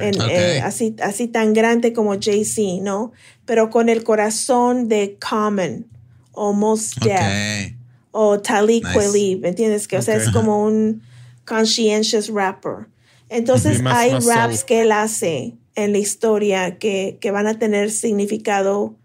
[0.00, 3.12] Eh, así, así tan grande como Jay-Z, ¿no?
[3.44, 5.86] Pero con el corazón de Common
[6.32, 7.72] o Most Def
[8.10, 9.36] o Talik nice.
[9.36, 9.86] ¿me entiendes?
[9.86, 11.02] Que, o sea, es como un
[11.44, 12.88] conscientious rapper.
[13.28, 18.96] Entonces hay raps que él hace en la historia que, que van a tener significado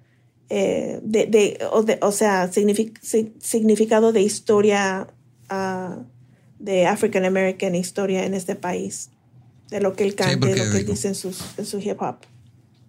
[0.55, 5.07] eh, de, o, sea, significado de historia
[5.49, 5.97] ah,
[6.59, 9.09] de African American historia en este país,
[9.71, 12.17] de lo que él canta, de lo que él dice en, su hip hop.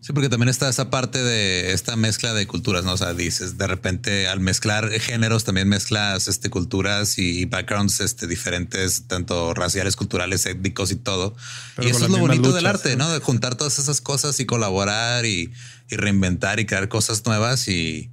[0.02, 2.92] Sí, porque también está esa parte de esta mezcla de culturas, ¿no?
[2.92, 8.26] O sea, dices, de repente al mezclar géneros también mezclas este, culturas y backgrounds este,
[8.26, 11.34] diferentes, tanto raciales, culturales, étnicos y todo.
[11.80, 13.10] y eso es lo bonito del arte, ¿no?
[13.10, 15.50] De juntar todas esas cosas y colaborar y,
[15.96, 18.10] reinventar y crear cosas nuevas y,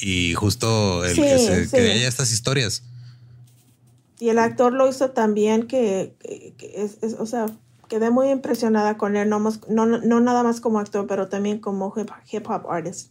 [0.00, 2.82] y justo el que, se, que haya estas historias.
[4.18, 6.14] Y el actor lo hizo también que,
[6.74, 7.46] es, o sea,
[7.88, 9.38] quedé muy impresionada con él, no,
[9.68, 11.92] no, no, nada más como actor, pero también como
[12.30, 13.10] hip hop artist.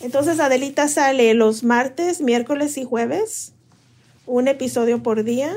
[0.00, 3.52] Entonces Adelita sale los martes, miércoles y jueves,
[4.26, 5.54] un episodio por día.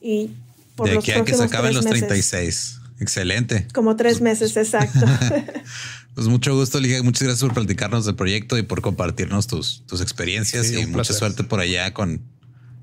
[0.00, 0.30] Y
[0.76, 2.80] por de aquí a que se acaben los 36.
[3.00, 3.66] Excelente.
[3.72, 5.06] Como tres meses, exacto.
[6.18, 7.00] pues mucho gusto, Ligia.
[7.04, 11.44] Muchas gracias por platicarnos del proyecto y por compartirnos tus, tus experiencias y mucha suerte
[11.44, 12.22] por allá con,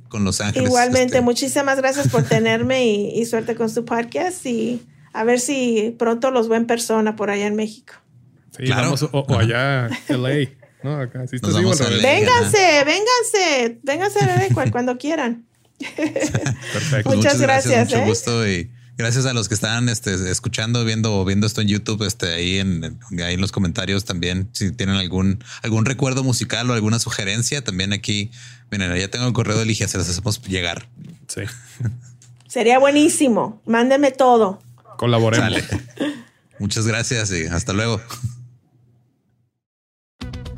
[0.07, 0.69] con Los Ángeles.
[0.69, 1.21] Igualmente, este.
[1.21, 4.81] muchísimas gracias por tenerme y, suerte con su podcast y
[5.11, 7.95] a ver si pronto los veo en persona por allá en México.
[8.57, 10.51] Sí, vamos, o, allá LA.
[10.83, 11.27] No, acá.
[11.27, 15.45] Si vénganse, vénganse, vénganse a cuando quieran.
[15.97, 17.09] Perfecto.
[17.13, 17.89] Muchas, gracias.
[17.89, 18.05] mucho ¿eh?
[18.05, 22.33] gusto y gracias a los que están este, escuchando, viendo, viendo esto en YouTube, este,
[22.33, 26.99] ahí en, ahí en los comentarios también, si tienen algún, algún recuerdo musical o alguna
[26.99, 28.31] sugerencia, también aquí,
[28.71, 30.87] miren, ya tengo el correo de Ligia, se las hacemos llegar.
[31.27, 31.41] Sí.
[32.47, 33.61] Sería buenísimo.
[33.65, 34.61] Mándenme todo.
[34.97, 35.61] Colaboremos.
[36.59, 38.01] Muchas gracias y hasta luego.